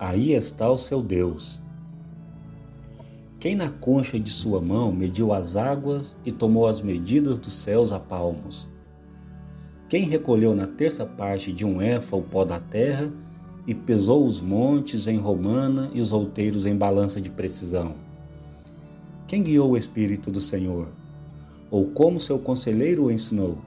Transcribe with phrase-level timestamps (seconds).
[0.00, 1.60] aí está o seu Deus.
[3.38, 7.92] Quem na concha de sua mão mediu as águas e tomou as medidas dos céus
[7.92, 8.66] a palmos?
[9.90, 13.12] Quem recolheu na terça parte de um éfa o pó da terra
[13.66, 17.94] e pesou os montes em romana e os outeiros em balança de precisão?
[19.26, 20.88] Quem guiou o Espírito do Senhor?
[21.70, 23.58] Ou como seu conselheiro o ensinou?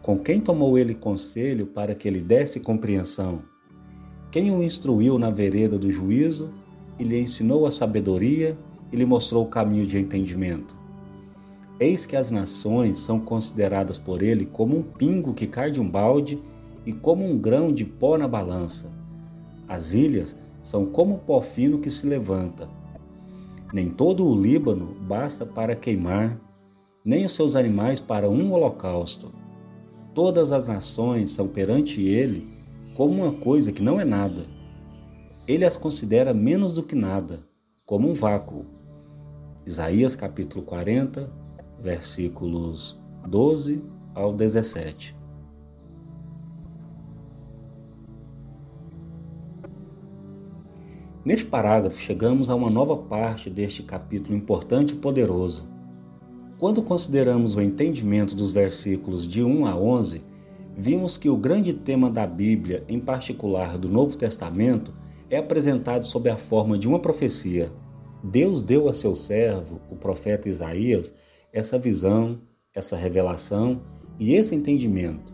[0.00, 3.53] Com quem tomou ele conselho para que lhe desse compreensão?
[4.34, 6.50] Quem o instruiu na vereda do juízo
[6.98, 8.58] e lhe ensinou a sabedoria
[8.90, 10.74] e lhe mostrou o caminho de entendimento?
[11.78, 15.88] Eis que as nações são consideradas por ele como um pingo que cai de um
[15.88, 16.42] balde
[16.84, 18.90] e como um grão de pó na balança.
[19.68, 22.68] As ilhas são como o pó fino que se levanta.
[23.72, 26.36] Nem todo o Líbano basta para queimar,
[27.04, 29.32] nem os seus animais para um holocausto.
[30.12, 32.53] Todas as nações são perante ele
[32.94, 34.46] como uma coisa que não é nada.
[35.46, 37.40] Ele as considera menos do que nada,
[37.84, 38.64] como um vácuo.
[39.66, 41.30] Isaías capítulo 40,
[41.80, 43.82] versículos 12
[44.14, 45.14] ao 17.
[51.24, 55.66] Neste parágrafo, chegamos a uma nova parte deste capítulo importante e poderoso.
[56.58, 60.22] Quando consideramos o entendimento dos versículos de 1 a 11,
[60.76, 64.92] vimos que o grande tema da Bíblia, em particular do Novo Testamento,
[65.30, 67.72] é apresentado sob a forma de uma profecia.
[68.22, 71.12] Deus deu a seu servo, o profeta Isaías,
[71.52, 72.40] essa visão,
[72.74, 73.82] essa revelação
[74.18, 75.32] e esse entendimento.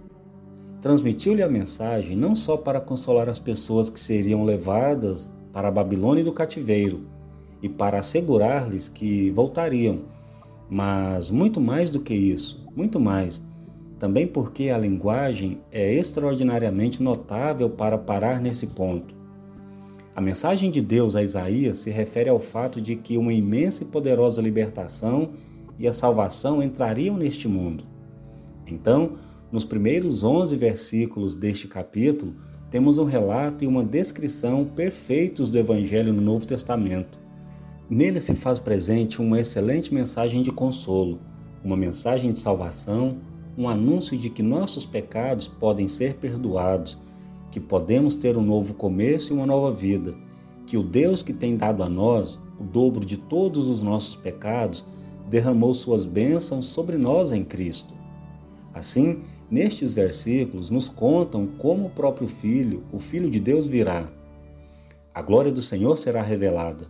[0.81, 6.25] Transmitiu-lhe a mensagem não só para consolar as pessoas que seriam levadas para a Babilônia
[6.25, 7.07] do cativeiro
[7.63, 10.01] e para assegurar-lhes que voltariam.
[10.69, 13.43] Mas muito mais do que isso, muito mais,
[14.01, 19.15] também porque a linguagem é extraordinariamente notável para parar nesse ponto.
[20.17, 23.87] A mensagem de Deus a Isaías se refere ao fato de que uma imensa e
[23.87, 25.33] poderosa libertação
[25.79, 27.85] e a salvação entrariam neste mundo.
[28.67, 29.13] Então,
[29.53, 32.35] nos primeiros 11 versículos deste capítulo,
[32.71, 37.19] temos um relato e uma descrição perfeitos do Evangelho no Novo Testamento.
[37.89, 41.21] Nele se faz presente uma excelente mensagem de consolo,
[41.63, 43.19] uma mensagem de salvação,
[43.61, 46.99] um anúncio de que nossos pecados podem ser perdoados,
[47.51, 50.15] que podemos ter um novo começo e uma nova vida,
[50.67, 54.85] que o Deus que tem dado a nós o dobro de todos os nossos pecados
[55.29, 57.95] derramou suas bênçãos sobre nós em Cristo.
[58.73, 64.09] Assim, Nestes versículos nos contam como o próprio Filho, o Filho de Deus, virá.
[65.13, 66.89] A glória do Senhor será revelada.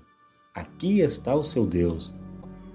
[0.54, 2.12] Aqui está o seu Deus.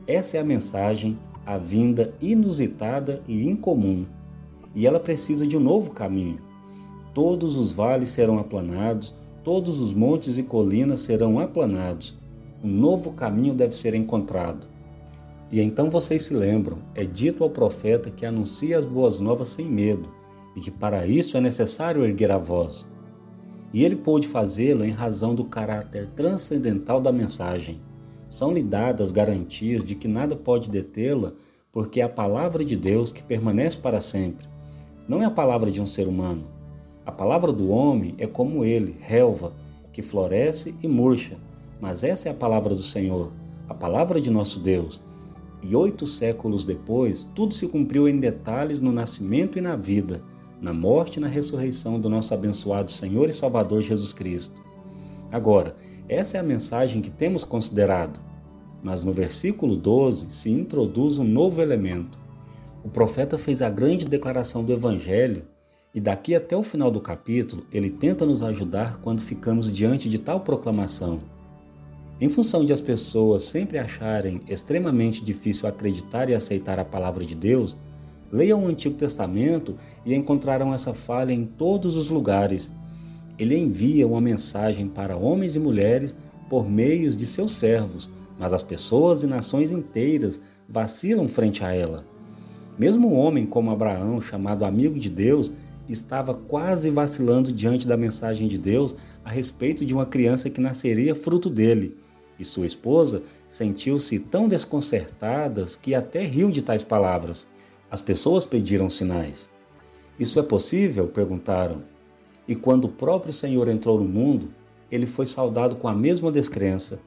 [0.07, 4.05] Essa é a mensagem, a vinda inusitada e incomum.
[4.73, 6.39] E ela precisa de um novo caminho.
[7.13, 9.13] Todos os vales serão aplanados,
[9.43, 12.17] todos os montes e colinas serão aplanados.
[12.63, 14.67] Um novo caminho deve ser encontrado.
[15.51, 19.65] E então vocês se lembram: é dito ao profeta que anuncia as boas novas sem
[19.65, 20.09] medo,
[20.55, 22.85] e que para isso é necessário erguer a voz.
[23.71, 27.79] E ele pôde fazê-lo em razão do caráter transcendental da mensagem.
[28.35, 31.31] São-lhe dadas garantias de que nada pode detê-la,
[31.71, 34.45] porque é a palavra de Deus que permanece para sempre.
[35.07, 36.43] Não é a palavra de um ser humano.
[37.05, 39.53] A palavra do homem é como ele, relva,
[39.93, 41.37] que floresce e murcha,
[41.79, 43.31] mas essa é a palavra do Senhor,
[43.69, 45.01] a palavra de nosso Deus
[45.63, 50.21] e oito séculos depois, tudo se cumpriu em detalhes no nascimento e na vida,
[50.59, 54.61] na morte e na ressurreição do nosso abençoado Senhor e Salvador Jesus Cristo.
[55.31, 55.73] Agora,
[56.07, 58.19] essa é a mensagem que temos considerado.
[58.83, 62.19] Mas no versículo 12 se introduz um novo elemento.
[62.83, 65.43] O profeta fez a grande declaração do Evangelho
[65.93, 70.19] e daqui até o final do capítulo ele tenta nos ajudar quando ficamos diante de
[70.19, 71.19] tal proclamação.
[72.21, 77.35] Em função de as pessoas sempre acharem extremamente difícil acreditar e aceitar a palavra de
[77.35, 77.75] Deus,
[78.31, 79.75] leiam o Antigo Testamento
[80.05, 82.71] e encontrarão essa falha em todos os lugares.
[83.37, 86.15] Ele envia uma mensagem para homens e mulheres
[86.49, 88.09] por meios de seus servos,
[88.39, 92.05] mas as pessoas e nações inteiras vacilam frente a ela.
[92.77, 95.51] Mesmo um homem como Abraão, chamado amigo de Deus,
[95.87, 101.15] estava quase vacilando diante da mensagem de Deus a respeito de uma criança que nasceria
[101.15, 101.95] fruto dele
[102.39, 107.47] e sua esposa sentiu-se tão desconcertadas que até riu de tais palavras.
[107.89, 109.49] As pessoas pediram sinais.
[110.19, 111.07] Isso é possível?
[111.07, 111.83] perguntaram.
[112.47, 114.49] E quando o próprio Senhor entrou no mundo,
[114.91, 116.99] ele foi saudado com a mesma descrença.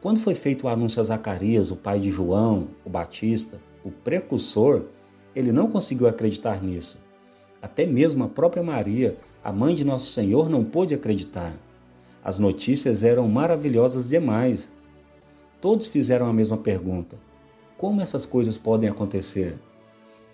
[0.00, 4.82] Quando foi feito o anúncio a Zacarias, o pai de João, o Batista, o precursor,
[5.34, 6.98] ele não conseguiu acreditar nisso.
[7.60, 11.54] Até mesmo a própria Maria, a mãe de Nosso Senhor, não pôde acreditar.
[12.22, 14.70] As notícias eram maravilhosas demais.
[15.60, 17.16] Todos fizeram a mesma pergunta:
[17.76, 19.58] como essas coisas podem acontecer?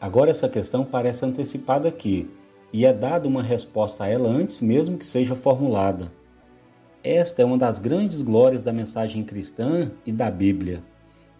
[0.01, 2.29] Agora essa questão parece antecipada aqui
[2.75, 6.11] e é dada uma resposta a ela antes mesmo que seja formulada.
[7.05, 10.83] Esta é uma das grandes glórias da mensagem cristã e da Bíblia.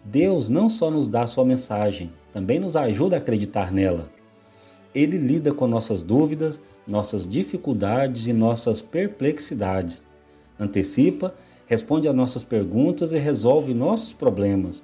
[0.01, 4.09] Deus não só nos dá sua mensagem, também nos ajuda a acreditar nela.
[4.93, 10.05] Ele lida com nossas dúvidas, nossas dificuldades e nossas perplexidades.
[10.57, 11.35] Antecipa,
[11.65, 14.81] responde às nossas perguntas e resolve nossos problemas.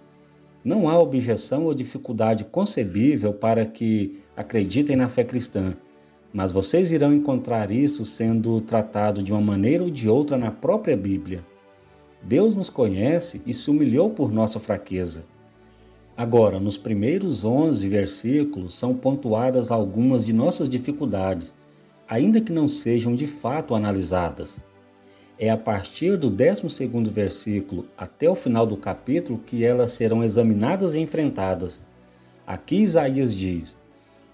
[0.65, 5.77] Não há objeção ou dificuldade concebível para que acreditem na fé cristã
[6.33, 10.95] mas vocês irão encontrar isso sendo tratado de uma maneira ou de outra na própria
[10.95, 11.43] Bíblia.
[12.23, 15.23] Deus nos conhece e se humilhou por nossa fraqueza.
[16.15, 21.53] Agora, nos primeiros 11 versículos são pontuadas algumas de nossas dificuldades,
[22.07, 24.57] ainda que não sejam de fato analisadas.
[25.39, 30.93] É a partir do 12 versículo até o final do capítulo que elas serão examinadas
[30.93, 31.79] e enfrentadas.
[32.45, 33.75] Aqui Isaías diz: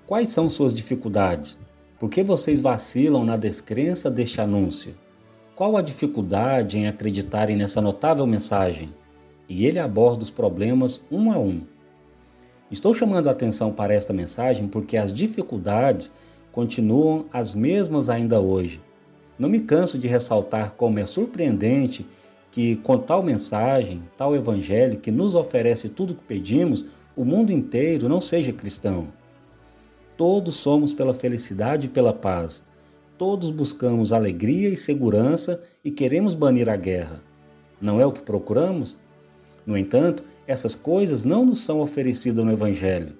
[0.05, 1.57] Quais são suas dificuldades?
[1.99, 4.93] Por que vocês vacilam na descrença deste anúncio?
[5.55, 8.93] Qual a dificuldade em acreditarem nessa notável mensagem?
[9.49, 11.61] E ele aborda os problemas um a um.
[12.69, 16.11] Estou chamando a atenção para esta mensagem porque as dificuldades
[16.51, 18.79] continuam as mesmas ainda hoje.
[19.39, 22.05] Não me canso de ressaltar como é surpreendente
[22.51, 26.85] que, com tal mensagem, tal evangelho que nos oferece tudo o que pedimos,
[27.15, 29.07] o mundo inteiro não seja cristão.
[30.17, 32.63] Todos somos pela felicidade e pela paz.
[33.19, 37.21] Todos buscamos alegria e segurança e queremos banir a guerra.
[37.79, 38.97] Não é o que procuramos?
[39.63, 43.13] No entanto, essas coisas não nos são oferecidas no Evangelho.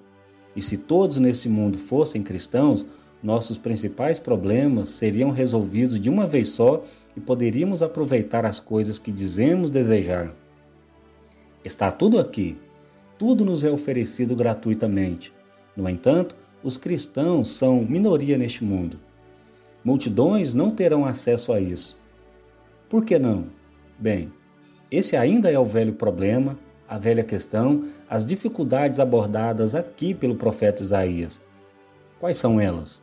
[0.56, 2.84] E se todos nesse mundo fossem cristãos,
[3.22, 6.82] nossos principais problemas seriam resolvidos de uma vez só
[7.16, 10.34] e poderíamos aproveitar as coisas que dizemos desejar.
[11.64, 12.56] Está tudo aqui.
[13.16, 15.32] Tudo nos é oferecido gratuitamente.
[15.76, 18.98] No entanto, os cristãos são minoria neste mundo.
[19.84, 21.98] Multidões não terão acesso a isso.
[22.88, 23.46] Por que não?
[23.98, 24.32] Bem,
[24.90, 26.58] esse ainda é o velho problema,
[26.88, 31.40] a velha questão, as dificuldades abordadas aqui pelo profeta Isaías.
[32.18, 33.00] Quais são elas?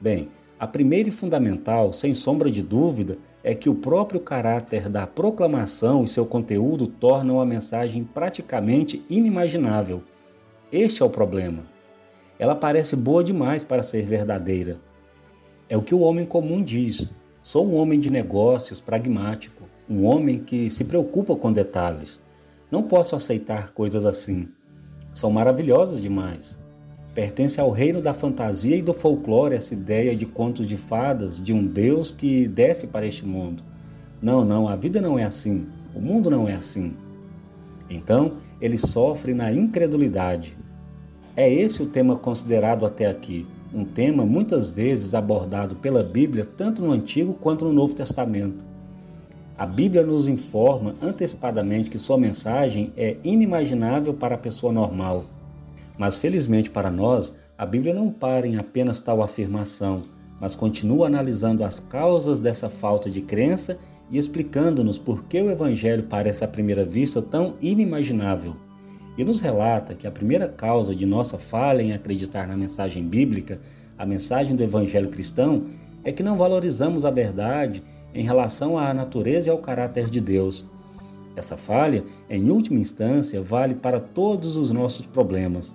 [0.00, 5.06] Bem, a primeira e fundamental, sem sombra de dúvida, é que o próprio caráter da
[5.06, 10.02] proclamação e seu conteúdo tornam a mensagem praticamente inimaginável.
[10.72, 11.77] Este é o problema
[12.38, 14.78] ela parece boa demais para ser verdadeira.
[15.68, 17.10] É o que o homem comum diz.
[17.42, 22.20] Sou um homem de negócios, pragmático, um homem que se preocupa com detalhes.
[22.70, 24.48] Não posso aceitar coisas assim.
[25.14, 26.58] São maravilhosas demais.
[27.14, 31.52] Pertence ao reino da fantasia e do folclore essa ideia de contos de fadas, de
[31.52, 33.62] um Deus que desce para este mundo.
[34.20, 35.66] Não, não, a vida não é assim.
[35.94, 36.94] O mundo não é assim.
[37.88, 40.56] Então, ele sofre na incredulidade,
[41.38, 46.82] é esse o tema considerado até aqui, um tema muitas vezes abordado pela Bíblia tanto
[46.82, 48.64] no Antigo quanto no Novo Testamento.
[49.56, 55.26] A Bíblia nos informa antecipadamente que sua mensagem é inimaginável para a pessoa normal.
[55.96, 60.02] Mas felizmente para nós, a Bíblia não para em apenas tal afirmação,
[60.40, 63.78] mas continua analisando as causas dessa falta de crença
[64.10, 68.56] e explicando-nos por que o Evangelho parece à primeira vista tão inimaginável
[69.18, 73.60] e nos relata que a primeira causa de nossa falha em acreditar na mensagem bíblica,
[73.98, 75.64] a mensagem do Evangelho cristão,
[76.04, 77.82] é que não valorizamos a verdade
[78.14, 80.64] em relação à natureza e ao caráter de Deus.
[81.34, 85.74] Essa falha, em última instância, vale para todos os nossos problemas.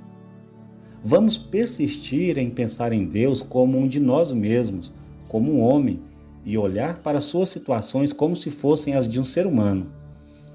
[1.03, 4.93] Vamos persistir em pensar em Deus como um de nós mesmos,
[5.27, 6.01] como um homem,
[6.45, 9.87] e olhar para suas situações como se fossem as de um ser humano.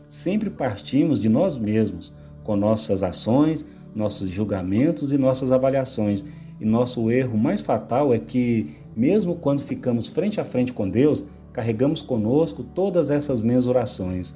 [0.09, 2.15] Sempre partimos de nós mesmos,
[2.49, 3.63] com nossas ações,
[3.95, 6.25] nossos julgamentos e nossas avaliações.
[6.59, 11.23] E nosso erro mais fatal é que, mesmo quando ficamos frente a frente com Deus,
[11.53, 14.35] carregamos conosco todas essas mensurações.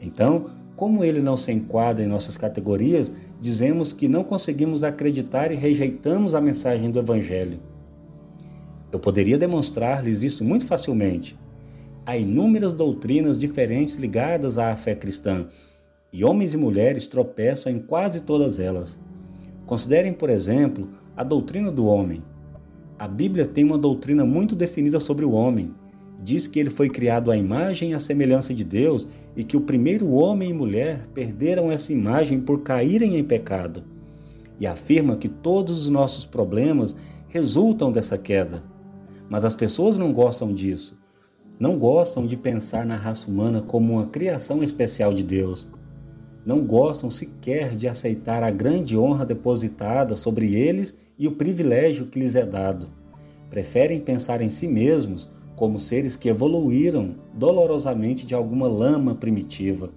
[0.00, 5.54] Então, como ele não se enquadra em nossas categorias, dizemos que não conseguimos acreditar e
[5.54, 7.60] rejeitamos a mensagem do Evangelho.
[8.90, 11.38] Eu poderia demonstrar-lhes isso muito facilmente.
[12.04, 15.46] Há inúmeras doutrinas diferentes ligadas à fé cristã,
[16.14, 18.96] e homens e mulheres tropeçam em quase todas elas.
[19.66, 22.22] Considerem, por exemplo, a doutrina do homem.
[22.96, 25.74] A Bíblia tem uma doutrina muito definida sobre o homem.
[26.22, 29.62] Diz que ele foi criado à imagem e à semelhança de Deus e que o
[29.62, 33.82] primeiro homem e mulher perderam essa imagem por caírem em pecado.
[34.60, 36.94] E afirma que todos os nossos problemas
[37.26, 38.62] resultam dessa queda.
[39.28, 40.96] Mas as pessoas não gostam disso.
[41.58, 45.66] Não gostam de pensar na raça humana como uma criação especial de Deus.
[46.44, 52.18] Não gostam sequer de aceitar a grande honra depositada sobre eles e o privilégio que
[52.18, 52.88] lhes é dado.
[53.48, 59.90] Preferem pensar em si mesmos como seres que evoluíram dolorosamente de alguma lama primitiva.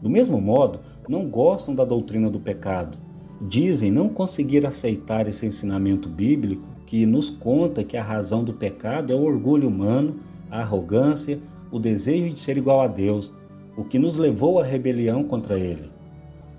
[0.00, 2.96] Do mesmo modo, não gostam da doutrina do pecado.
[3.40, 9.12] Dizem não conseguir aceitar esse ensinamento bíblico que nos conta que a razão do pecado
[9.12, 10.16] é o orgulho humano,
[10.50, 13.32] a arrogância, o desejo de ser igual a Deus,
[13.78, 15.88] o que nos levou à rebelião contra ele.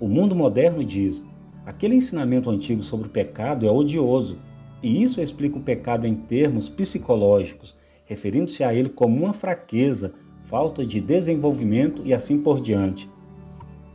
[0.00, 1.22] O mundo moderno diz:
[1.66, 4.38] aquele ensinamento antigo sobre o pecado é odioso,
[4.82, 10.84] e isso explica o pecado em termos psicológicos, referindo-se a ele como uma fraqueza, falta
[10.84, 13.06] de desenvolvimento e assim por diante.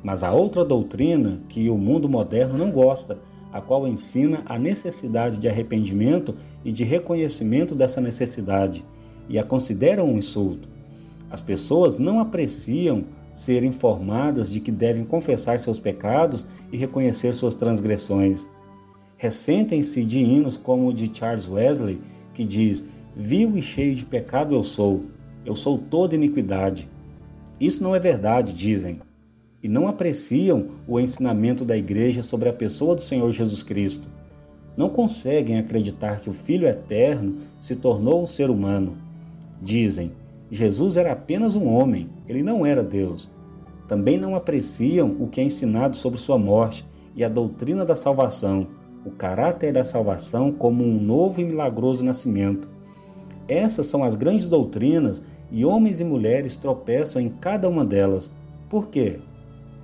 [0.04, 3.18] Mas há outra doutrina que o mundo moderno não gosta,
[3.52, 8.86] a qual ensina a necessidade de arrependimento e de reconhecimento dessa necessidade,
[9.28, 10.70] e a considera um insulto.
[11.32, 13.04] As pessoas não apreciam
[13.36, 18.48] ser informadas de que devem confessar seus pecados e reconhecer suas transgressões.
[19.18, 22.00] Ressentem-se de hinos como o de Charles Wesley,
[22.34, 22.82] que diz:
[23.14, 25.04] Vil e cheio de pecado eu sou,
[25.46, 26.90] eu sou toda iniquidade.
[27.60, 29.02] Isso não é verdade, dizem,
[29.62, 34.08] e não apreciam o ensinamento da Igreja sobre a pessoa do Senhor Jesus Cristo.
[34.78, 38.98] Não conseguem acreditar que o Filho eterno se tornou um ser humano.
[39.62, 40.14] Dizem,
[40.50, 43.30] Jesus era apenas um homem, ele não era Deus.
[43.88, 46.86] Também não apreciam o que é ensinado sobre sua morte
[47.16, 48.68] e a doutrina da salvação,
[49.06, 52.70] o caráter da salvação como um novo e milagroso nascimento
[53.48, 58.32] essas são as grandes doutrinas e homens e mulheres tropeçam em cada uma delas.
[58.68, 59.20] Por quê?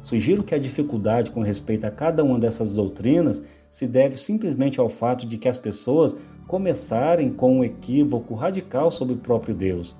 [0.01, 4.89] Sugiro que a dificuldade com respeito a cada uma dessas doutrinas se deve simplesmente ao
[4.89, 6.15] fato de que as pessoas
[6.47, 9.95] começarem com um equívoco radical sobre o próprio Deus.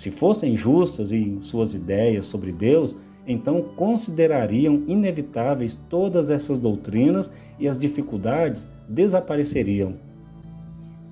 [0.00, 7.68] Se fossem justas em suas ideias sobre Deus, então considerariam inevitáveis todas essas doutrinas e
[7.68, 9.96] as dificuldades desapareceriam.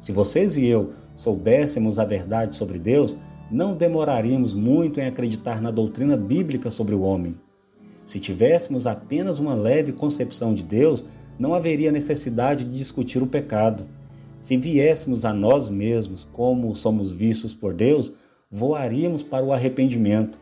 [0.00, 3.14] Se vocês e eu soubéssemos a verdade sobre Deus,
[3.50, 7.35] não demoraríamos muito em acreditar na doutrina bíblica sobre o homem.
[8.07, 11.04] Se tivéssemos apenas uma leve concepção de Deus,
[11.38, 13.85] não haveria necessidade de discutir o pecado.
[14.38, 18.14] Se viéssemos a nós mesmos como somos vistos por Deus,
[18.50, 20.38] voaríamos para o arrependimento.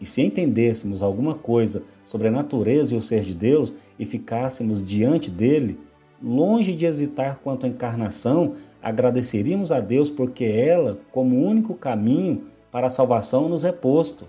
[0.00, 4.82] E se entendêssemos alguma coisa sobre a natureza e o ser de Deus e ficássemos
[4.82, 5.78] diante dele,
[6.22, 12.88] longe de hesitar quanto à encarnação, agradeceríamos a Deus porque ela, como único caminho para
[12.88, 14.26] a salvação, nos é posto.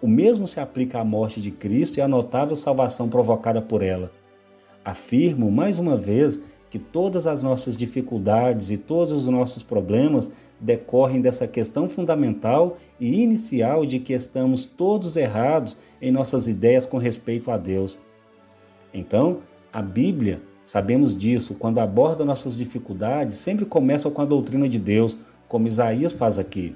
[0.00, 4.10] O mesmo se aplica à morte de Cristo e à notável salvação provocada por ela.
[4.84, 6.40] Afirmo mais uma vez
[6.72, 13.22] que todas as nossas dificuldades e todos os nossos problemas decorrem dessa questão fundamental e
[13.22, 17.98] inicial de que estamos todos errados em nossas ideias com respeito a Deus.
[18.94, 24.78] Então, a Bíblia Sabemos disso, quando aborda nossas dificuldades, sempre começa com a doutrina de
[24.78, 26.74] Deus, como Isaías faz aqui.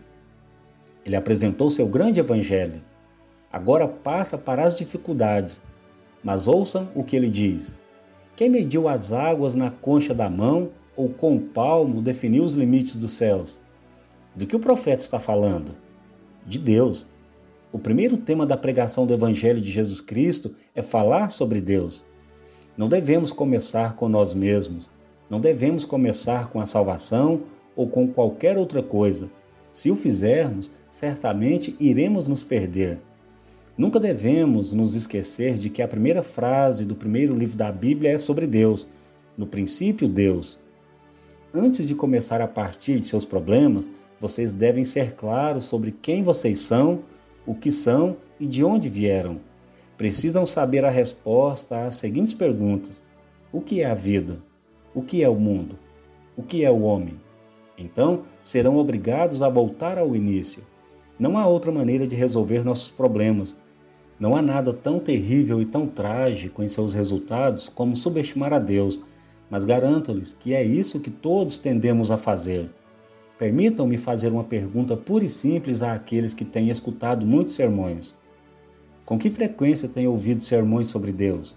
[1.06, 2.82] Ele apresentou seu grande evangelho.
[3.50, 5.62] Agora passa para as dificuldades.
[6.22, 7.72] Mas ouçam o que ele diz.
[8.36, 12.94] Quem mediu as águas na concha da mão ou com o palmo definiu os limites
[12.94, 13.58] dos céus?
[14.34, 15.74] Do que o profeta está falando?
[16.46, 17.08] De Deus.
[17.72, 22.04] O primeiro tema da pregação do Evangelho de Jesus Cristo é falar sobre Deus.
[22.76, 24.90] Não devemos começar com nós mesmos,
[25.30, 29.30] não devemos começar com a salvação ou com qualquer outra coisa.
[29.72, 32.98] Se o fizermos, certamente iremos nos perder.
[33.76, 38.18] Nunca devemos nos esquecer de que a primeira frase do primeiro livro da Bíblia é
[38.18, 38.86] sobre Deus.
[39.36, 40.58] No princípio, Deus.
[41.52, 46.58] Antes de começar a partir de seus problemas, vocês devem ser claros sobre quem vocês
[46.60, 47.00] são,
[47.46, 49.40] o que são e de onde vieram
[49.96, 53.02] precisam saber a resposta às seguintes perguntas:
[53.52, 54.38] O que é a vida?
[54.94, 55.78] O que é o mundo?
[56.36, 57.16] O que é o homem?
[57.78, 60.62] Então, serão obrigados a voltar ao início.
[61.18, 63.56] Não há outra maneira de resolver nossos problemas.
[64.18, 69.00] Não há nada tão terrível e tão trágico em seus resultados como subestimar a Deus,
[69.50, 72.70] mas garanto-lhes que é isso que todos tendemos a fazer.
[73.38, 78.14] Permitam-me fazer uma pergunta pura e simples àqueles que têm escutado muitos sermões.
[79.04, 81.56] Com que frequência tem ouvido sermões sobre Deus?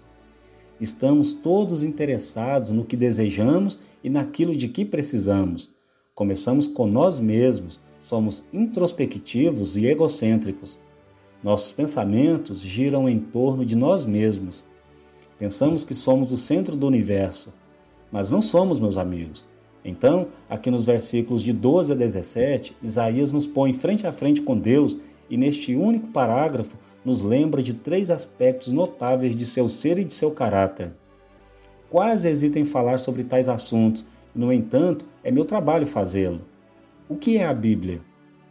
[0.78, 5.70] Estamos todos interessados no que desejamos e naquilo de que precisamos.
[6.14, 10.78] Começamos com nós mesmos, somos introspectivos e egocêntricos.
[11.42, 14.64] Nossos pensamentos giram em torno de nós mesmos.
[15.38, 17.52] Pensamos que somos o centro do universo,
[18.12, 19.44] mas não somos, meus amigos.
[19.82, 24.58] Então, aqui nos versículos de 12 a 17, Isaías nos põe frente a frente com
[24.58, 24.98] Deus
[25.30, 30.12] e neste único parágrafo nos lembra de três aspectos notáveis de seu ser e de
[30.12, 30.92] seu caráter.
[31.88, 34.04] Quase hesito em falar sobre tais assuntos,
[34.34, 36.42] no entanto, é meu trabalho fazê-lo.
[37.08, 38.02] O que é a Bíblia?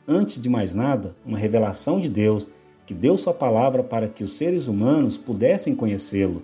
[0.08, 2.48] Antes de mais nada, uma revelação de Deus
[2.90, 6.42] que deu sua palavra para que os seres humanos pudessem conhecê-lo,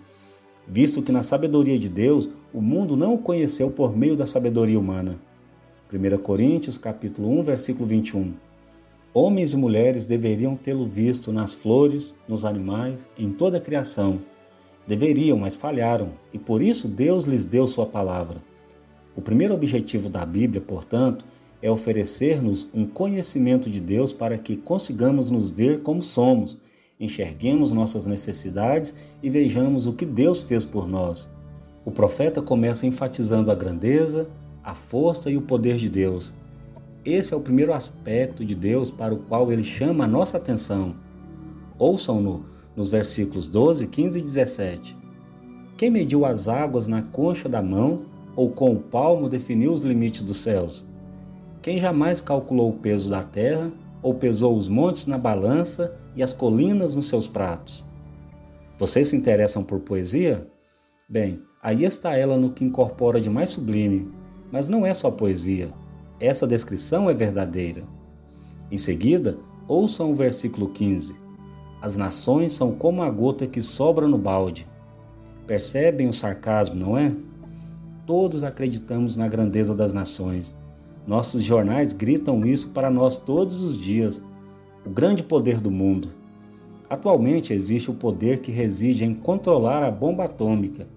[0.67, 4.79] visto que na sabedoria de Deus o mundo não o conheceu por meio da sabedoria
[4.79, 5.17] humana.
[5.91, 8.31] 1 Coríntios capítulo 1, versículo 21.
[9.11, 14.19] Homens e mulheres deveriam tê-lo visto nas flores, nos animais, em toda a criação.
[14.85, 18.37] Deveriam, mas falharam, e por isso Deus lhes deu sua palavra.
[19.15, 21.25] O primeiro objetivo da Bíblia, portanto,
[21.61, 26.57] é oferecer-nos um conhecimento de Deus para que consigamos nos ver como somos,
[26.99, 31.29] enxerguemos nossas necessidades e vejamos o que Deus fez por nós.
[31.83, 34.29] O profeta começa enfatizando a grandeza,
[34.63, 36.33] a força e o poder de Deus
[37.05, 40.95] esse é o primeiro aspecto de Deus para o qual ele chama a nossa atenção.
[41.77, 44.97] Ouçam-no nos versículos 12, 15 e 17.
[45.77, 50.23] Quem mediu as águas na concha da mão ou com o palmo definiu os limites
[50.23, 50.83] dos céus?
[51.65, 53.71] Quem jamais calculou o peso da terra
[54.03, 57.83] ou pesou os montes na balança e as colinas nos seus pratos?
[58.77, 60.47] Vocês se interessam por poesia?
[61.09, 64.13] Bem, aí está ela no que incorpora de mais sublime,
[64.51, 65.73] mas não é só poesia
[66.19, 67.83] essa descrição é verdadeira.
[68.71, 71.15] Em seguida, ouçam o versículo 15.
[71.81, 74.67] As nações são como a gota que sobra no balde.
[75.45, 77.11] Percebem o sarcasmo, não é?
[78.05, 80.55] Todos acreditamos na grandeza das nações.
[81.07, 84.23] Nossos jornais gritam isso para nós todos os dias.
[84.85, 86.09] O grande poder do mundo.
[86.89, 90.87] Atualmente existe o poder que reside em controlar a bomba atômica.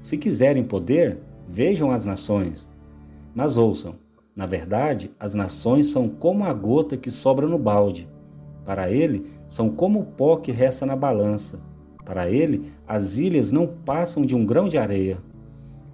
[0.00, 2.68] Se quiserem poder, vejam as nações.
[3.34, 3.96] Mas ouçam,
[4.34, 8.08] na verdade, as nações são como a gota que sobra no balde.
[8.64, 11.58] Para ele, são como o pó que resta na balança.
[12.04, 15.18] Para ele, as ilhas não passam de um grão de areia.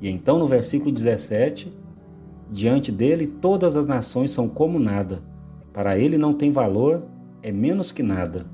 [0.01, 1.73] E então, no versículo 17,
[2.51, 5.23] diante dele, todas as nações são como nada.
[5.73, 7.03] Para ele não tem valor,
[7.43, 8.47] é menos que nada.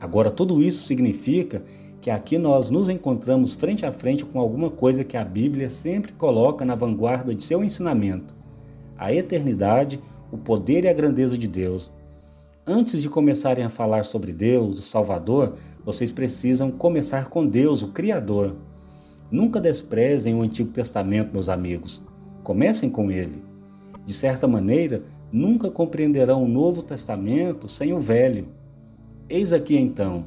[0.00, 1.62] Agora, tudo isso significa
[2.00, 6.12] que aqui nós nos encontramos frente a frente com alguma coisa que a Bíblia sempre
[6.12, 8.38] coloca na vanguarda de seu ensinamento
[8.98, 11.92] a eternidade, o poder e a grandeza de Deus.
[12.66, 17.88] Antes de começarem a falar sobre Deus, o Salvador, vocês precisam começar com Deus, o
[17.88, 18.56] Criador.
[19.30, 22.02] Nunca desprezem o Antigo Testamento, meus amigos.
[22.48, 23.42] Comecem com ele.
[24.06, 28.48] De certa maneira, nunca compreenderão o Novo Testamento sem o Velho.
[29.28, 30.24] Eis aqui então.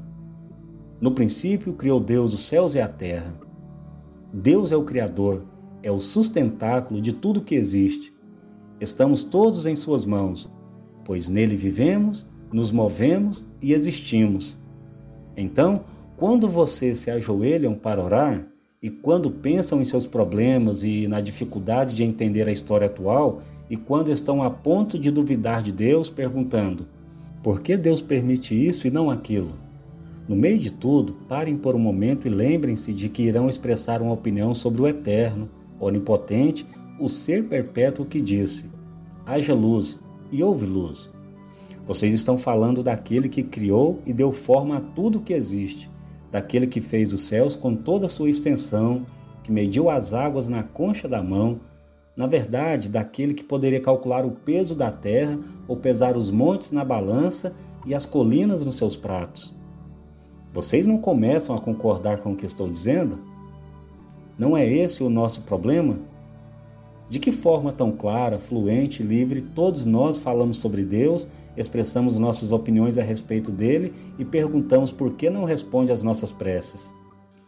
[1.00, 3.34] No princípio criou Deus os céus e a terra.
[4.32, 5.46] Deus é o Criador,
[5.82, 8.14] é o sustentáculo de tudo que existe.
[8.80, 10.48] Estamos todos em Suas mãos,
[11.04, 14.60] pois nele vivemos, nos movemos e existimos.
[15.36, 15.86] Então,
[16.18, 18.51] quando vocês se ajoelham para orar
[18.82, 23.78] e quando pensam em seus problemas e na dificuldade de entender a história atual, e
[23.78, 26.88] quando estão a ponto de duvidar de Deus, perguntando:
[27.44, 29.54] por que Deus permite isso e não aquilo?
[30.28, 34.13] No meio de tudo, parem por um momento e lembrem-se de que irão expressar uma
[34.13, 36.65] opinião sobre o eterno, onipotente
[37.00, 38.65] o ser perpétuo que disse:
[39.26, 40.00] haja luz
[40.32, 41.10] e houve luz.
[41.86, 45.89] Vocês estão falando daquele que criou e deu forma a tudo que existe,
[46.32, 49.06] daquele que fez os céus com toda a sua extensão,
[49.44, 51.60] que mediu as águas na concha da mão,
[52.15, 56.84] na verdade, daquele que poderia calcular o peso da terra ou pesar os montes na
[56.84, 57.54] balança
[57.86, 59.54] e as colinas nos seus pratos.
[60.54, 63.17] Vocês não começam a concordar com o que estou dizendo?
[64.38, 65.98] Não é esse o nosso problema?
[67.10, 72.98] De que forma tão clara, fluente, livre, todos nós falamos sobre Deus, expressamos nossas opiniões
[72.98, 76.94] a respeito dele e perguntamos por que não responde às nossas preces.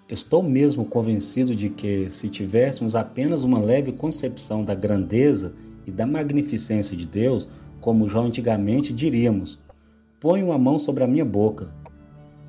[0.10, 5.54] Estou mesmo convencido de que, se tivéssemos apenas uma leve concepção da grandeza
[5.88, 7.48] e da magnificência de Deus,
[7.80, 9.60] como já antigamente diríamos:
[10.20, 11.70] ponho a mão sobre a minha boca.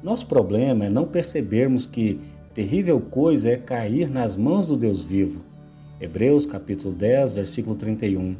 [0.02, 2.20] Nosso problema é não percebermos que
[2.52, 5.40] terrível coisa é cair nas mãos do Deus vivo
[6.00, 8.36] Hebreus capítulo 10, versículo 31.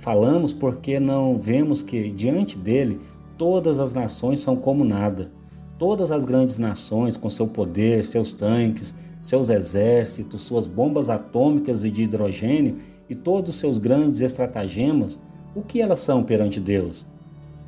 [0.00, 2.98] Falamos porque não vemos que diante dele
[3.38, 5.30] todas as nações são como nada.
[5.78, 11.90] Todas as grandes nações, com seu poder, seus tanques, seus exércitos, suas bombas atômicas e
[11.90, 12.74] de hidrogênio
[13.08, 15.18] e todos os seus grandes estratagemas,
[15.54, 17.06] o que elas são perante Deus?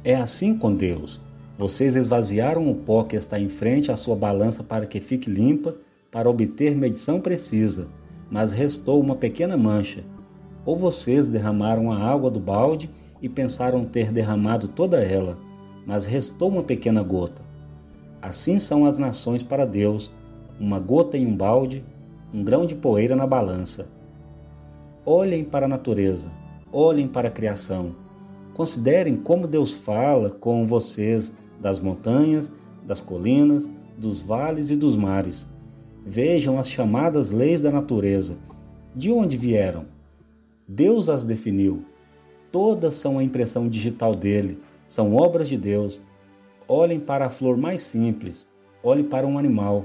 [0.02, 1.20] É assim com Deus.
[1.56, 5.76] Vocês esvaziaram o pó que está em frente à sua balança para que fique limpa,
[6.10, 7.88] para obter medição precisa
[8.32, 10.02] mas restou uma pequena mancha.
[10.64, 12.88] Ou vocês derramaram a água do balde
[13.20, 15.38] e pensaram ter derramado toda ela,
[15.86, 17.42] mas restou uma pequena gota.
[18.20, 20.10] Assim são as nações para Deus,
[20.58, 21.84] uma gota em um balde,
[22.32, 23.86] um grão de poeira na balança.
[25.04, 26.30] Olhem para a natureza,
[26.72, 27.92] olhem para a criação.
[28.54, 32.52] Considerem como Deus fala com vocês das montanhas,
[32.86, 35.48] das colinas, dos vales e dos mares.
[36.04, 38.34] Vejam as chamadas leis da natureza.
[38.94, 39.84] De onde vieram?
[40.74, 41.84] Deus as definiu.
[42.50, 44.58] Todas são a impressão digital dele,
[44.88, 46.00] são obras de Deus.
[46.66, 48.46] Olhem para a flor mais simples,
[48.82, 49.84] olhem para um animal.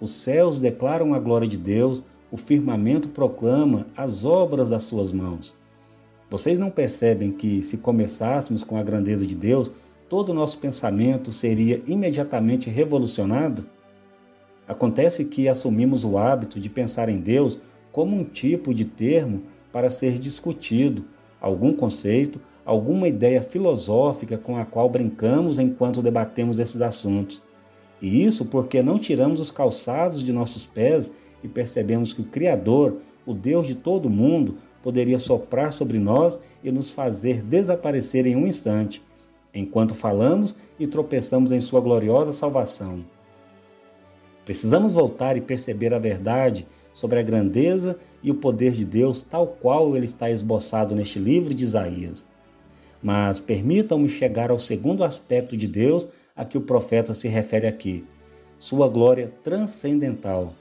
[0.00, 5.54] Os céus declaram a glória de Deus, o firmamento proclama as obras das suas mãos.
[6.28, 9.70] Vocês não percebem que, se começássemos com a grandeza de Deus,
[10.08, 13.64] todo o nosso pensamento seria imediatamente revolucionado?
[14.66, 17.60] Acontece que assumimos o hábito de pensar em Deus
[17.92, 21.04] como um tipo de termo para ser discutido,
[21.38, 27.42] algum conceito, alguma ideia filosófica com a qual brincamos enquanto debatemos esses assuntos.
[28.00, 31.12] E isso porque não tiramos os calçados de nossos pés
[31.44, 36.72] e percebemos que o Criador, o Deus de todo mundo, poderia soprar sobre nós e
[36.72, 39.02] nos fazer desaparecer em um instante,
[39.52, 43.04] enquanto falamos e tropeçamos em Sua gloriosa salvação.
[44.42, 49.48] Precisamos voltar e perceber a verdade sobre a grandeza e o poder de Deus, tal
[49.48, 52.26] qual ele está esboçado neste livro de Isaías.
[53.02, 58.06] Mas permitam-me chegar ao segundo aspecto de Deus a que o profeta se refere aqui:
[58.58, 60.54] sua glória transcendental.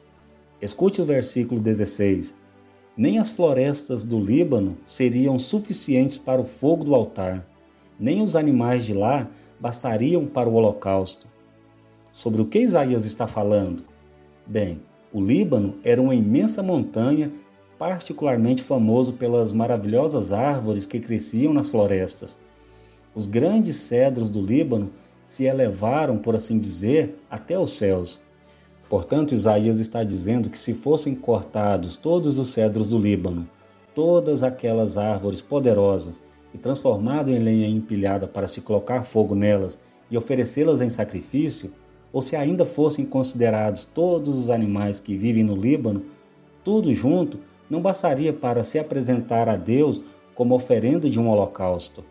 [0.62, 2.34] Escute o versículo 16.
[2.98, 7.48] Nem as florestas do Líbano seriam suficientes para o fogo do altar,
[7.98, 11.30] nem os animais de lá bastariam para o holocausto.
[12.12, 13.86] Sobre o que Isaías está falando?
[14.46, 14.82] Bem,
[15.16, 17.32] o Líbano era uma imensa montanha,
[17.80, 22.38] particularmente famoso pelas maravilhosas árvores que cresciam nas florestas.
[23.16, 24.92] Os grandes cedros do Líbano
[25.24, 28.20] se elevaram, por assim dizer, até os céus.
[28.90, 33.48] Portanto, Isaías está dizendo que se fossem cortados todos os cedros do Líbano,
[33.94, 36.22] todas aquelas árvores poderosas,
[36.54, 39.80] e transformado em lenha empilhada para se colocar fogo nelas
[40.12, 41.72] e oferecê-las em sacrifício,
[42.16, 46.02] ou se ainda fossem considerados todos os animais que vivem no Líbano,
[46.64, 47.38] tudo junto
[47.70, 50.00] não bastaria para se apresentar a Deus
[50.34, 52.06] como oferenda de um holocausto.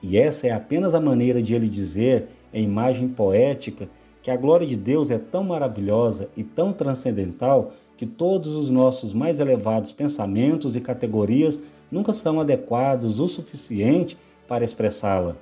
[0.00, 3.88] E essa é apenas a maneira de ele dizer, em imagem poética,
[4.22, 9.12] que a glória de Deus é tão maravilhosa e tão transcendental que todos os nossos
[9.12, 11.58] mais elevados pensamentos e categorias
[11.90, 15.34] nunca são adequados o suficiente para expressá-la.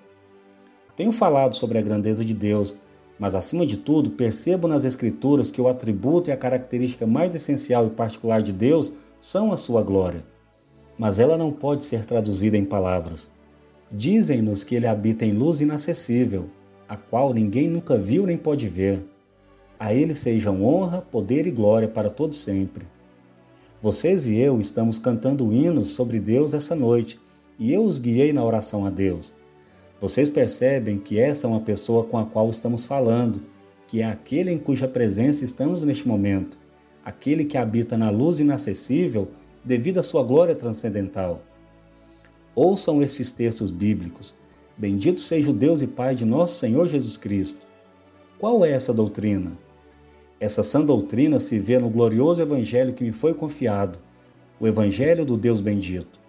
[0.96, 2.74] Tenho falado sobre a grandeza de Deus,
[3.18, 7.86] mas acima de tudo, percebo nas Escrituras que o atributo e a característica mais essencial
[7.86, 10.24] e particular de Deus são a sua glória.
[10.96, 13.30] Mas ela não pode ser traduzida em palavras.
[13.90, 16.46] Dizem-nos que ele habita em luz inacessível,
[16.88, 19.00] a qual ninguém nunca viu nem pode ver.
[19.78, 22.86] A ele sejam honra, poder e glória para todo sempre.
[23.80, 27.18] Vocês e eu estamos cantando hinos sobre Deus essa noite,
[27.58, 29.32] e eu os guiei na oração a Deus.
[30.00, 33.42] Vocês percebem que essa é uma pessoa com a qual estamos falando,
[33.88, 36.56] que é aquele em cuja presença estamos neste momento,
[37.04, 39.28] aquele que habita na luz inacessível
[39.64, 41.42] devido à sua glória transcendental.
[42.54, 44.34] Ouçam esses textos bíblicos.
[44.76, 47.66] Bendito seja o Deus e Pai de nosso Senhor Jesus Cristo.
[48.38, 49.52] Qual é essa doutrina?
[50.38, 53.98] Essa sã doutrina se vê no glorioso evangelho que me foi confiado,
[54.60, 56.20] o evangelho do Deus bendito.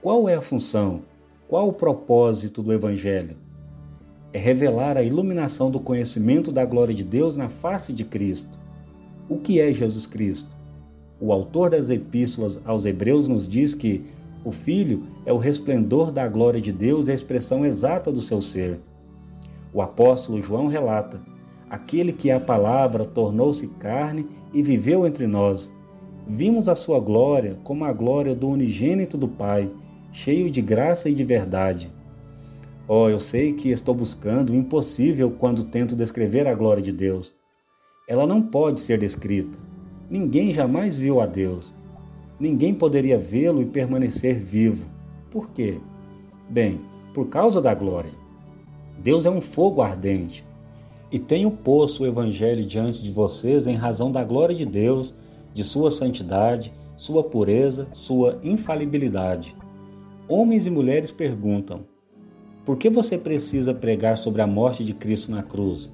[0.00, 1.02] Qual é a função?
[1.48, 3.34] Qual o propósito do evangelho?
[4.34, 8.58] É revelar a iluminação do conhecimento da glória de Deus na face de Cristo.
[9.30, 10.54] O que é Jesus Cristo?
[11.18, 14.04] O autor das epístolas aos Hebreus nos diz que
[14.44, 18.42] o Filho é o resplendor da glória de Deus e a expressão exata do seu
[18.42, 18.78] ser.
[19.72, 21.18] O apóstolo João relata:
[21.70, 25.72] Aquele que é a palavra tornou-se carne e viveu entre nós.
[26.26, 29.70] Vimos a sua glória como a glória do unigênito do Pai,
[30.12, 31.92] cheio de graça e de verdade.
[32.86, 37.34] Oh, eu sei que estou buscando o impossível quando tento descrever a glória de Deus.
[38.08, 39.58] Ela não pode ser descrita.
[40.08, 41.74] Ninguém jamais viu a Deus
[42.38, 44.86] ninguém poderia vê-lo e permanecer vivo.
[45.30, 45.78] Por quê?
[46.48, 46.80] Bem,
[47.12, 48.12] por causa da glória.
[48.98, 50.46] Deus é um fogo ardente.
[51.10, 55.14] E tenho posto o Evangelho diante de vocês em razão da glória de Deus,
[55.54, 59.56] de sua santidade, sua pureza, sua infalibilidade.
[60.28, 61.86] Homens e mulheres perguntam:
[62.62, 65.90] por que você precisa pregar sobre a morte de Cristo na cruz?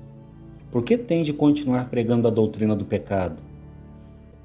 [0.72, 3.40] Por que tem de continuar pregando a doutrina do pecado?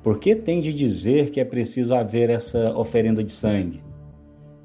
[0.04, 3.82] Por que tem de dizer que é preciso haver essa oferenda de sangue?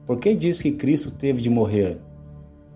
[0.04, 1.96] Por que diz que Cristo teve de morrer?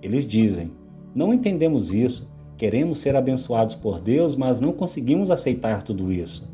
[0.01, 0.71] Eles dizem:
[1.15, 2.33] Não entendemos isso.
[2.57, 6.51] Queremos ser abençoados por Deus, mas não conseguimos aceitar tudo isso.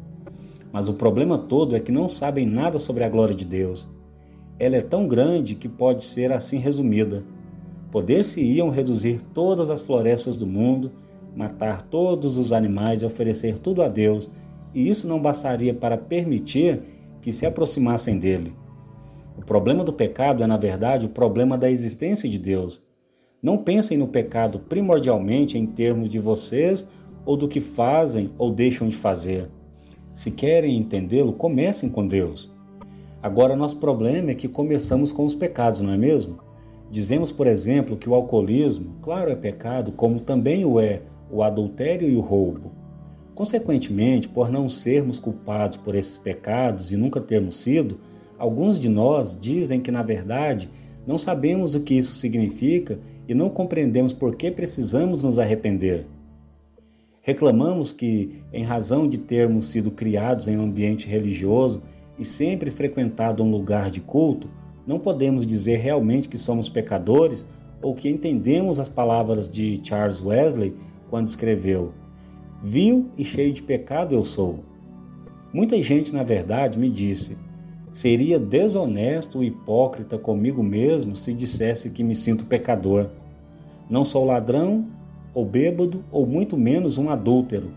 [0.72, 3.93] Mas o problema todo é que não sabem nada sobre a glória de Deus.
[4.58, 7.24] Ela é tão grande que pode ser assim resumida.
[7.90, 10.92] Poder-se-iam reduzir todas as florestas do mundo,
[11.34, 14.30] matar todos os animais e oferecer tudo a Deus,
[14.74, 16.82] e isso não bastaria para permitir
[17.20, 18.52] que se aproximassem dele.
[19.36, 22.80] O problema do pecado é, na verdade, o problema da existência de Deus.
[23.42, 26.88] Não pensem no pecado primordialmente em termos de vocês
[27.26, 29.50] ou do que fazem ou deixam de fazer.
[30.12, 32.53] Se querem entendê-lo, comecem com Deus.
[33.24, 36.40] Agora, nosso problema é que começamos com os pecados, não é mesmo?
[36.90, 42.06] Dizemos, por exemplo, que o alcoolismo, claro, é pecado, como também o é o adultério
[42.06, 42.70] e o roubo.
[43.34, 47.98] Consequentemente, por não sermos culpados por esses pecados e nunca termos sido,
[48.38, 50.68] alguns de nós dizem que, na verdade,
[51.06, 56.04] não sabemos o que isso significa e não compreendemos por que precisamos nos arrepender.
[57.22, 61.82] Reclamamos que, em razão de termos sido criados em um ambiente religioso
[62.18, 64.48] e sempre frequentado um lugar de culto,
[64.86, 67.44] não podemos dizer realmente que somos pecadores
[67.82, 70.74] ou que entendemos as palavras de Charles Wesley
[71.10, 71.92] quando escreveu:
[72.62, 74.60] Vil e cheio de pecado eu sou.
[75.52, 77.36] Muita gente, na verdade, me disse:
[77.94, 83.08] seria desonesto e hipócrita comigo mesmo se dissesse que me sinto pecador.
[83.88, 84.88] Não sou ladrão,
[85.32, 87.72] ou bêbado, ou muito menos um adúltero.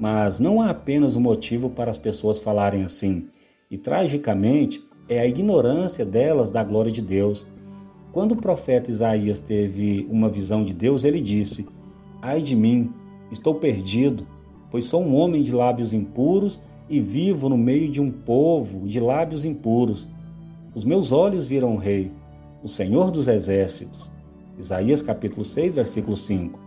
[0.00, 3.28] Mas não há apenas um motivo para as pessoas falarem assim,
[3.70, 7.46] e tragicamente é a ignorância delas da glória de Deus.
[8.12, 11.66] Quando o profeta Isaías teve uma visão de Deus, ele disse:
[12.22, 12.92] Ai de mim,
[13.30, 14.26] estou perdido,
[14.70, 19.00] pois sou um homem de lábios impuros e vivo no meio de um povo de
[19.00, 20.06] lábios impuros.
[20.74, 22.12] Os meus olhos viram o Rei,
[22.62, 24.10] o Senhor dos Exércitos.
[24.58, 26.58] Isaías capítulo 6, versículo 5.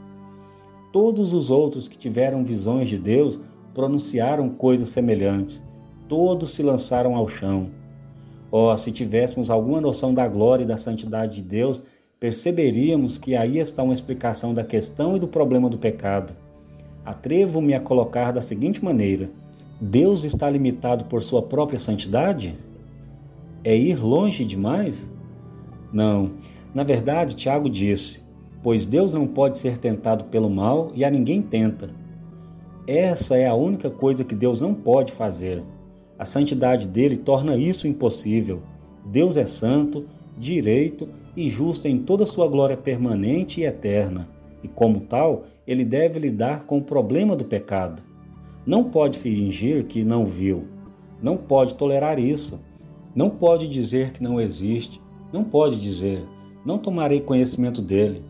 [0.92, 3.40] Todos os outros que tiveram visões de Deus
[3.74, 5.64] pronunciaram coisas semelhantes.
[6.10, 7.70] Todos se lançaram ao chão.
[8.52, 11.84] Oh, se tivéssemos alguma noção da glória e da santidade de Deus,
[12.20, 16.34] perceberíamos que aí está uma explicação da questão e do problema do pecado.
[17.06, 19.30] Atrevo-me a colocar da seguinte maneira:
[19.80, 22.58] Deus está limitado por sua própria santidade?
[23.64, 25.08] É ir longe demais?
[25.94, 26.32] Não.
[26.74, 28.20] Na verdade, Tiago disse:
[28.64, 31.92] Pois Deus não pode ser tentado pelo mal e a ninguém tenta.
[32.88, 35.64] Essa é a única coisa que Deus não pode fazer.
[36.20, 38.62] A santidade dele torna isso impossível.
[39.06, 40.06] Deus é santo,
[40.38, 44.28] direito e justo em toda sua glória permanente e eterna,
[44.62, 48.04] e como tal, ele deve lidar com o problema do pecado.
[48.66, 50.68] Não pode fingir que não viu,
[51.22, 52.60] não pode tolerar isso,
[53.16, 55.02] não pode dizer que não existe,
[55.32, 56.22] não pode dizer,
[56.66, 58.22] não tomarei conhecimento dele.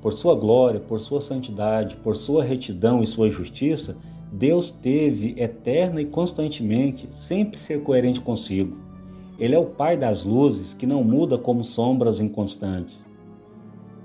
[0.00, 3.96] Por sua glória, por sua santidade, por sua retidão e sua justiça,
[4.38, 8.78] Deus teve eterna e constantemente sempre ser coerente consigo.
[9.36, 13.04] Ele é o Pai das luzes que não muda como sombras inconstantes.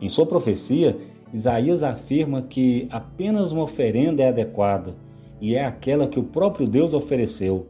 [0.01, 0.97] Em sua profecia,
[1.31, 4.95] Isaías afirma que apenas uma oferenda é adequada,
[5.39, 7.67] e é aquela que o próprio Deus ofereceu,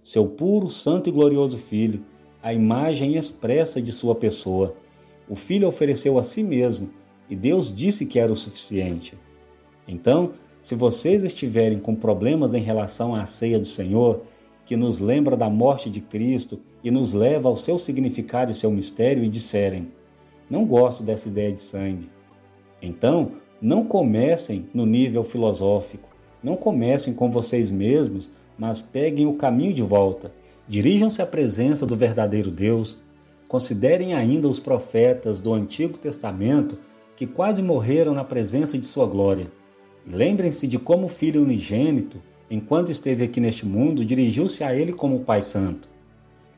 [0.00, 2.04] seu puro, santo e glorioso Filho,
[2.40, 4.76] a imagem expressa de sua pessoa.
[5.28, 6.90] O Filho ofereceu a si mesmo,
[7.28, 9.18] e Deus disse que era o suficiente.
[9.88, 10.32] Então,
[10.64, 14.22] se vocês estiverem com problemas em relação à ceia do Senhor,
[14.64, 18.70] que nos lembra da morte de Cristo e nos leva ao seu significado e seu
[18.70, 19.92] mistério, e disserem:
[20.48, 22.08] Não gosto dessa ideia de sangue.
[22.80, 26.08] Então, não comecem no nível filosófico,
[26.42, 30.32] não comecem com vocês mesmos, mas peguem o caminho de volta.
[30.66, 32.96] Dirijam-se à presença do verdadeiro Deus.
[33.48, 36.78] Considerem ainda os profetas do Antigo Testamento
[37.14, 39.52] que quase morreram na presença de sua glória.
[40.06, 45.20] Lembrem-se de como o Filho unigênito enquanto esteve aqui neste mundo, dirigiu-se a ele como
[45.20, 45.88] Pai Santo.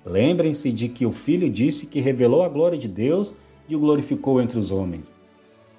[0.05, 3.35] Lembrem-se de que o Filho disse que revelou a glória de Deus
[3.69, 5.05] e o glorificou entre os homens.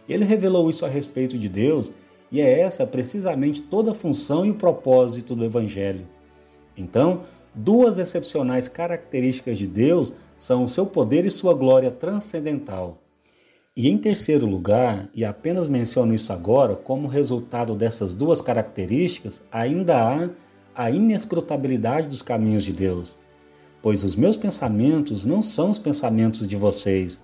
[0.08, 1.92] Ele revelou isso a respeito de Deus
[2.32, 6.06] e é essa precisamente toda a função e o propósito do Evangelho.
[6.76, 7.22] Então,
[7.54, 12.98] duas excepcionais características de Deus são o seu poder e sua glória transcendental.
[13.78, 20.02] E em terceiro lugar, e apenas menciono isso agora, como resultado dessas duas características, ainda
[20.02, 20.30] há
[20.74, 23.16] a inescrutabilidade dos caminhos de Deus.
[23.80, 27.20] Pois os meus pensamentos não são os pensamentos de vocês,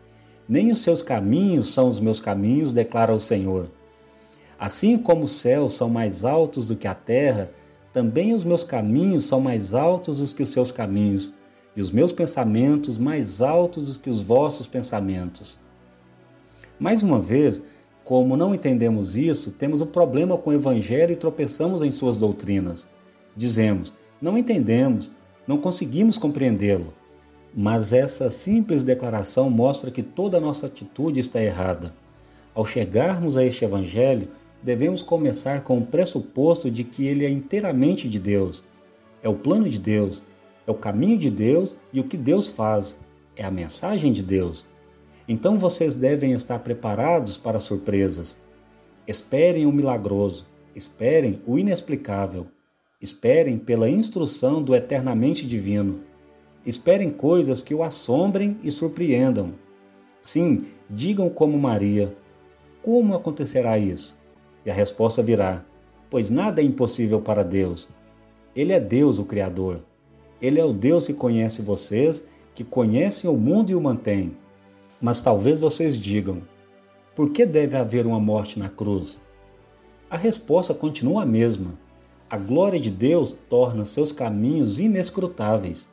[0.47, 3.71] nem os seus caminhos são os meus caminhos, declara o Senhor.
[4.59, 7.49] Assim como os céus são mais altos do que a terra,
[7.91, 11.33] também os meus caminhos são mais altos do que os seus caminhos,
[11.75, 15.62] e os meus pensamentos mais altos do que os vossos pensamentos.
[16.83, 17.63] Mais uma vez,
[18.03, 22.85] como não entendemos isso, temos um problema com o Evangelho e tropeçamos em suas doutrinas.
[23.37, 25.09] Dizemos, não entendemos,
[25.47, 26.93] não conseguimos compreendê-lo.
[27.55, 31.93] Mas essa simples declaração mostra que toda a nossa atitude está errada.
[32.53, 34.27] Ao chegarmos a este Evangelho,
[34.61, 38.61] devemos começar com o pressuposto de que ele é inteiramente de Deus.
[39.23, 40.21] É o plano de Deus,
[40.67, 42.99] é o caminho de Deus e o que Deus faz.
[43.37, 44.65] É a mensagem de Deus.
[45.27, 48.37] Então vocês devem estar preparados para surpresas.
[49.07, 52.47] Esperem o milagroso, esperem o inexplicável,
[53.01, 56.01] esperem pela instrução do eternamente divino.
[56.65, 59.53] Esperem coisas que o assombrem e surpreendam.
[60.21, 62.15] Sim, digam como Maria:
[62.81, 64.17] Como acontecerá isso?
[64.65, 65.65] E a resposta virá:
[66.09, 67.89] Pois nada é impossível para Deus.
[68.55, 69.81] Ele é Deus, o Criador.
[70.41, 74.31] Ele é o Deus que conhece vocês, que conhecem o mundo e o mantém.
[75.03, 76.41] Mas talvez vocês digam:
[77.13, 79.19] Por que deve haver uma morte na cruz?
[80.09, 81.77] A resposta continua a mesma.
[82.27, 85.87] A glória de Deus torna seus caminhos inescrutáveis.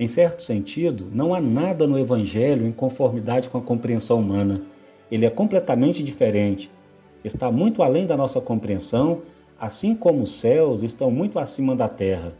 [0.00, 4.62] Em certo sentido, não há nada no Evangelho em conformidade com a compreensão humana.
[5.10, 6.70] Ele é completamente diferente
[7.24, 9.22] está muito além da nossa compreensão,
[9.58, 12.34] assim como os céus estão muito acima da terra.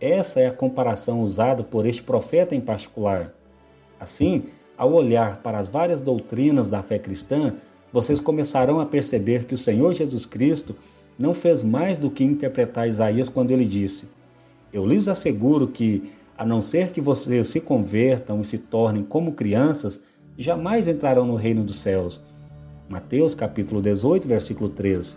[0.00, 3.32] Essa é a comparação usada por este profeta em particular.
[3.98, 4.44] Assim,
[4.78, 7.54] ao olhar para as várias doutrinas da fé cristã,
[7.92, 10.76] vocês começarão a perceber que o Senhor Jesus Cristo
[11.18, 14.06] não fez mais do que interpretar Isaías quando ele disse:
[14.72, 19.32] Eu lhes asseguro que, a não ser que vocês se convertam e se tornem como
[19.32, 20.00] crianças,
[20.36, 22.22] jamais entrarão no reino dos céus.
[22.88, 25.16] Mateus capítulo 18, versículo 13.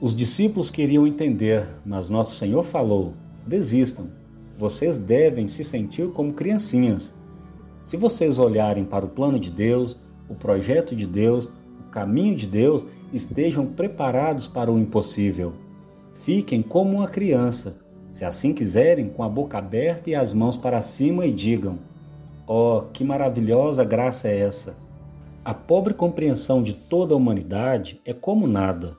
[0.00, 3.14] Os discípulos queriam entender, mas nosso Senhor falou:
[3.46, 4.08] desistam.
[4.58, 7.12] Vocês devem se sentir como criancinhas.
[7.84, 12.46] Se vocês olharem para o plano de Deus, o projeto de Deus, o caminho de
[12.46, 15.52] Deus, estejam preparados para o impossível.
[16.14, 17.76] Fiquem como uma criança,
[18.10, 21.78] se assim quiserem, com a boca aberta e as mãos para cima e digam:
[22.46, 24.74] Oh, que maravilhosa graça é essa!
[25.44, 28.96] A pobre compreensão de toda a humanidade é como nada.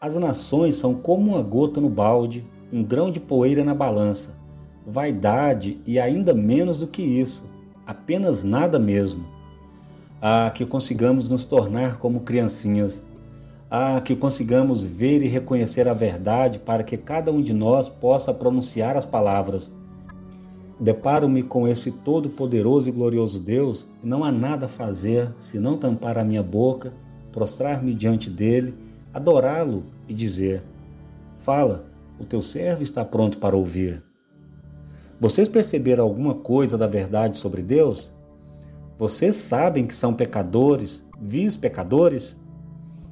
[0.00, 4.38] As nações são como uma gota no balde, um grão de poeira na balança.
[4.86, 7.42] Vaidade e ainda menos do que isso,
[7.90, 9.24] apenas nada mesmo.
[10.22, 13.02] Ah, que consigamos nos tornar como criancinhas.
[13.70, 18.34] Ah, que consigamos ver e reconhecer a verdade para que cada um de nós possa
[18.34, 19.72] pronunciar as palavras
[20.80, 26.16] Deparo-me com esse todo-poderoso e glorioso Deus e não há nada a fazer senão tampar
[26.16, 26.90] a minha boca,
[27.30, 28.74] prostrar-me diante dele,
[29.12, 30.62] adorá-lo e dizer:
[31.36, 31.84] Fala,
[32.18, 34.02] o teu servo está pronto para ouvir.
[35.20, 38.10] Vocês perceberam alguma coisa da verdade sobre Deus?
[38.96, 42.40] Vocês sabem que são pecadores, vis pecadores?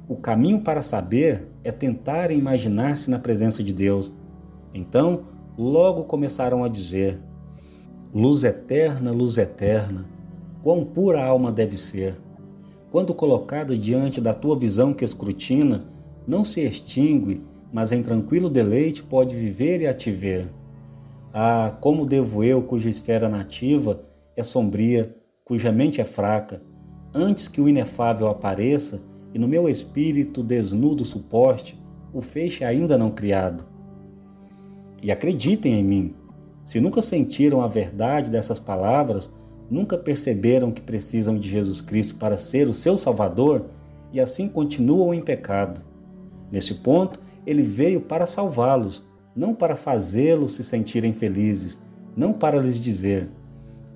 [0.07, 4.11] O caminho para saber é tentar imaginar-se na presença de Deus.
[4.73, 7.19] Então, logo começaram a dizer:
[8.11, 10.03] Luz eterna, luz eterna,
[10.63, 12.19] quão pura a alma deve ser.
[12.89, 15.85] Quando colocada diante da tua visão que escrutina,
[16.25, 20.49] não se extingue, mas em tranquilo deleite pode viver e a te ver.
[21.33, 24.01] Ah, como devo eu, cuja esfera nativa
[24.35, 25.15] é sombria,
[25.45, 26.61] cuja mente é fraca,
[27.13, 29.01] antes que o inefável apareça
[29.33, 31.79] e no meu espírito desnudo suporte
[32.13, 33.65] o feixe ainda não criado.
[35.01, 36.15] E acreditem em mim,
[36.63, 39.31] se nunca sentiram a verdade dessas palavras,
[39.69, 43.65] nunca perceberam que precisam de Jesus Cristo para ser o seu Salvador
[44.11, 45.81] e assim continuam em pecado.
[46.51, 49.03] Nesse ponto, ele veio para salvá-los,
[49.39, 51.81] não para fazê-los se sentirem felizes,
[52.13, 53.29] não para lhes dizer: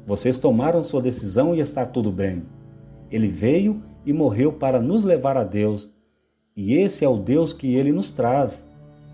[0.05, 2.43] Vocês tomaram sua decisão e está tudo bem.
[3.11, 5.91] Ele veio e morreu para nos levar a Deus,
[6.55, 8.65] e esse é o Deus que ele nos traz.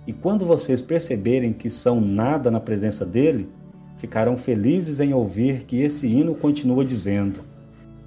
[0.05, 3.49] E quando vocês perceberem que são nada na presença dele,
[3.97, 7.41] ficarão felizes em ouvir que esse hino continua dizendo: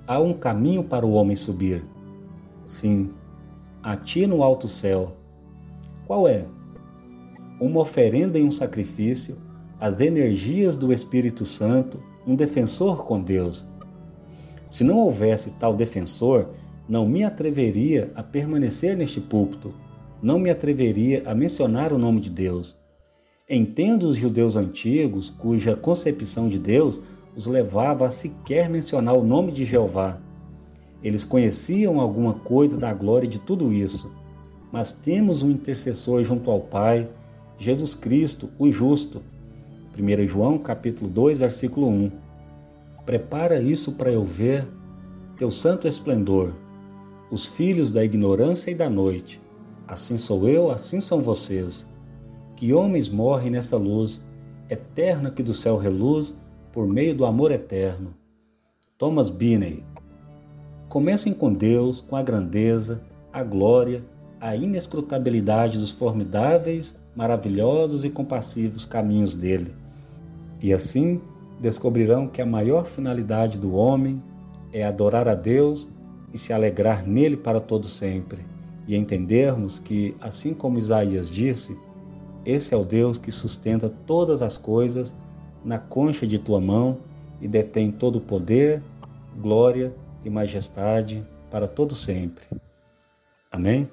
[0.07, 1.85] Há um caminho para o homem subir.
[2.65, 3.11] Sim,
[3.83, 5.17] a ti no alto céu.
[6.07, 6.45] Qual é?
[7.63, 9.37] Uma oferenda e um sacrifício,
[9.79, 13.67] as energias do Espírito Santo, um defensor com Deus.
[14.69, 16.49] Se não houvesse tal defensor,
[16.89, 19.73] não me atreveria a permanecer neste púlpito
[20.23, 22.79] não me atreveria a mencionar o nome de Deus.
[23.51, 27.01] Entendo os judeus antigos, cuja concepção de Deus
[27.37, 30.21] os levava a sequer mencionar o nome de Jeová.
[31.03, 34.15] Eles conheciam alguma coisa da glória de tudo isso,
[34.71, 37.11] mas temos um intercessor junto ao Pai,
[37.59, 39.23] Jesus Cristo, o justo.
[39.99, 42.11] 1 João capítulo 2, versículo 1.
[43.05, 44.67] Prepara isso para eu ver
[45.37, 46.53] teu santo esplendor,
[47.31, 49.41] os filhos da ignorância e da noite.
[49.87, 51.85] Assim sou eu, assim são vocês.
[52.57, 54.23] Que homens morrem nessa luz
[54.71, 56.35] eterna que do céu reluz
[56.73, 58.15] por meio do amor eterno.
[58.97, 59.85] Thomas Binney.
[60.89, 64.05] Comecem com Deus, com a grandeza, a glória,
[64.41, 69.75] a inescrutabilidade dos formidáveis, maravilhosos e compassivos caminhos dele.
[70.61, 71.21] E assim
[71.61, 74.23] descobrirão que a maior finalidade do homem
[74.73, 75.89] é adorar a Deus
[76.33, 78.45] e se alegrar nele para todo sempre,
[78.87, 81.77] e entendermos que, assim como Isaías disse,
[82.45, 85.15] esse é o Deus que sustenta todas as coisas
[85.65, 86.99] na concha de tua mão
[87.41, 88.83] e detém todo o poder,
[89.41, 89.95] glória
[90.25, 92.47] e majestade para todo sempre.
[93.51, 93.89] Amém?